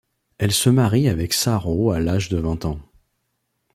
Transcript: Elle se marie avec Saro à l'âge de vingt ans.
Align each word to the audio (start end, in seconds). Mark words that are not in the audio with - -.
Elle 0.39 0.51
se 0.51 0.71
marie 0.71 1.07
avec 1.07 1.31
Saro 1.31 1.91
à 1.91 1.99
l'âge 1.99 2.29
de 2.29 2.37
vingt 2.37 2.65
ans. 2.65 2.79